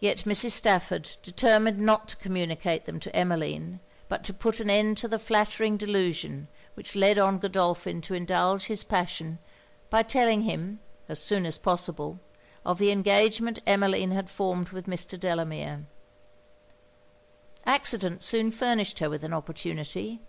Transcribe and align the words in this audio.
Yet 0.00 0.24
Mrs. 0.24 0.52
Stafford 0.52 1.10
determined 1.22 1.76
not 1.78 2.08
to 2.08 2.16
communicate 2.16 2.86
them 2.86 2.98
to 3.00 3.14
Emmeline; 3.14 3.80
but 4.08 4.24
to 4.24 4.32
put 4.32 4.58
an 4.58 4.70
end 4.70 4.96
to 4.96 5.08
the 5.08 5.18
flattering 5.18 5.76
delusion 5.76 6.48
which 6.72 6.96
led 6.96 7.18
on 7.18 7.38
Godolphin 7.38 8.00
to 8.00 8.14
indulge 8.14 8.64
his 8.68 8.82
passion, 8.82 9.38
by 9.90 10.02
telling 10.02 10.44
him, 10.44 10.80
as 11.06 11.20
soon 11.20 11.44
as 11.44 11.58
possible, 11.58 12.18
of 12.64 12.78
the 12.78 12.92
engagement 12.92 13.58
Emmeline 13.66 14.12
had 14.12 14.30
formed 14.30 14.70
with 14.70 14.86
Mr. 14.86 15.20
Delamere. 15.20 15.84
Accident 17.66 18.22
soon 18.22 18.50
furnished 18.50 19.00
her 19.00 19.10
with 19.10 19.22
an 19.22 19.34
opportunity. 19.34 20.22